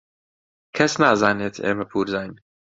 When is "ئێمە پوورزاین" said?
1.63-2.33